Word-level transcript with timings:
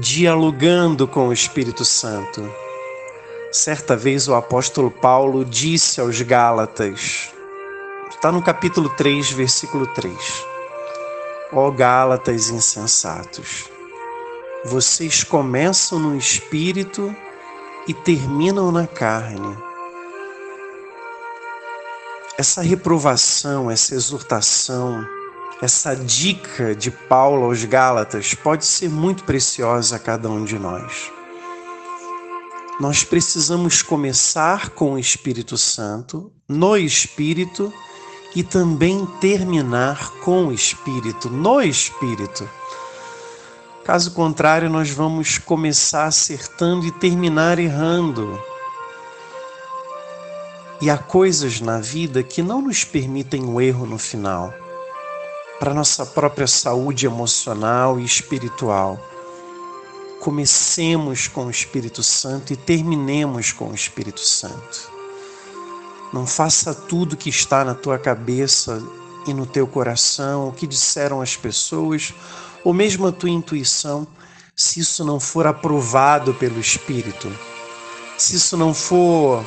dialogando 0.00 1.08
com 1.08 1.28
o 1.28 1.32
Espírito 1.32 1.84
Santo. 1.84 2.48
Certa 3.50 3.96
vez 3.96 4.28
o 4.28 4.34
apóstolo 4.34 4.90
Paulo 4.90 5.44
disse 5.44 6.00
aos 6.00 6.20
Gálatas, 6.20 7.30
está 8.10 8.30
no 8.30 8.42
capítulo 8.42 8.90
3, 8.90 9.30
versículo 9.30 9.86
3: 9.94 10.14
Ó 11.52 11.70
Gálatas 11.70 12.50
insensatos, 12.50 13.70
vocês 14.66 15.24
começam 15.24 15.98
no 15.98 16.16
espírito 16.16 17.14
e 17.88 17.94
terminam 17.94 18.70
na 18.70 18.86
carne. 18.86 19.56
Essa 22.36 22.60
reprovação, 22.60 23.70
essa 23.70 23.94
exortação, 23.94 25.06
essa 25.60 25.96
dica 25.96 26.74
de 26.74 26.90
Paulo 26.90 27.44
aos 27.46 27.64
Gálatas 27.64 28.34
pode 28.34 28.66
ser 28.66 28.90
muito 28.90 29.24
preciosa 29.24 29.96
a 29.96 29.98
cada 29.98 30.28
um 30.28 30.44
de 30.44 30.58
nós. 30.58 31.10
Nós 32.78 33.02
precisamos 33.02 33.80
começar 33.80 34.70
com 34.70 34.92
o 34.92 34.98
Espírito 34.98 35.56
Santo, 35.56 36.30
no 36.46 36.76
Espírito, 36.76 37.72
e 38.34 38.42
também 38.42 39.06
terminar 39.18 40.10
com 40.22 40.48
o 40.48 40.52
Espírito, 40.52 41.30
no 41.30 41.62
Espírito. 41.62 42.46
Caso 43.82 44.10
contrário, 44.10 44.68
nós 44.68 44.90
vamos 44.90 45.38
começar 45.38 46.04
acertando 46.04 46.84
e 46.84 46.90
terminar 46.90 47.58
errando. 47.58 48.38
E 50.82 50.90
há 50.90 50.98
coisas 50.98 51.62
na 51.62 51.80
vida 51.80 52.22
que 52.22 52.42
não 52.42 52.60
nos 52.60 52.84
permitem 52.84 53.44
o 53.44 53.58
erro 53.58 53.86
no 53.86 53.96
final 53.96 54.52
para 55.58 55.74
nossa 55.74 56.04
própria 56.04 56.46
saúde 56.46 57.06
emocional 57.06 57.98
e 57.98 58.04
espiritual. 58.04 58.98
Comecemos 60.20 61.28
com 61.28 61.46
o 61.46 61.50
Espírito 61.50 62.02
Santo 62.02 62.52
e 62.52 62.56
terminemos 62.56 63.52
com 63.52 63.70
o 63.70 63.74
Espírito 63.74 64.20
Santo. 64.20 64.90
Não 66.12 66.26
faça 66.26 66.74
tudo 66.74 67.16
que 67.16 67.28
está 67.28 67.64
na 67.64 67.74
tua 67.74 67.98
cabeça 67.98 68.82
e 69.26 69.34
no 69.34 69.46
teu 69.46 69.66
coração, 69.66 70.48
o 70.48 70.52
que 70.52 70.66
disseram 70.66 71.20
as 71.20 71.36
pessoas, 71.36 72.14
ou 72.64 72.72
mesmo 72.72 73.06
a 73.06 73.12
tua 73.12 73.30
intuição, 73.30 74.06
se 74.54 74.80
isso 74.80 75.04
não 75.04 75.20
for 75.20 75.46
aprovado 75.46 76.32
pelo 76.34 76.60
Espírito, 76.60 77.30
se 78.16 78.36
isso 78.36 78.56
não 78.56 78.72
for 78.72 79.44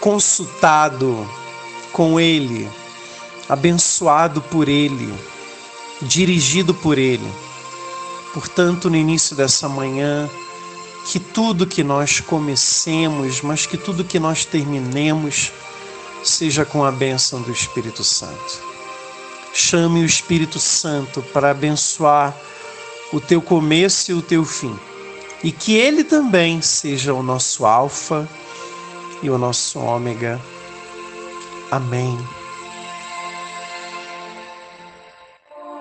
consultado 0.00 1.26
com 1.92 2.18
Ele, 2.18 2.68
abençoado 3.50 4.40
por 4.40 4.68
Ele, 4.68 5.12
dirigido 6.00 6.72
por 6.72 6.96
Ele. 6.96 7.28
Portanto, 8.32 8.88
no 8.88 8.96
início 8.96 9.34
dessa 9.34 9.68
manhã, 9.68 10.30
que 11.06 11.18
tudo 11.18 11.66
que 11.66 11.82
nós 11.82 12.20
comecemos, 12.20 13.40
mas 13.40 13.66
que 13.66 13.76
tudo 13.76 14.04
que 14.04 14.20
nós 14.20 14.44
terminemos, 14.44 15.50
seja 16.22 16.64
com 16.64 16.84
a 16.84 16.92
bênção 16.92 17.42
do 17.42 17.50
Espírito 17.50 18.04
Santo. 18.04 18.62
Chame 19.52 20.02
o 20.02 20.06
Espírito 20.06 20.60
Santo 20.60 21.20
para 21.20 21.50
abençoar 21.50 22.36
o 23.12 23.20
teu 23.20 23.42
começo 23.42 24.12
e 24.12 24.14
o 24.14 24.22
teu 24.22 24.44
fim. 24.44 24.78
E 25.42 25.50
que 25.50 25.74
ele 25.74 26.04
também 26.04 26.62
seja 26.62 27.12
o 27.12 27.22
nosso 27.22 27.66
Alfa 27.66 28.28
e 29.20 29.28
o 29.28 29.36
nosso 29.36 29.80
Ômega. 29.80 30.40
Amém. 31.68 32.16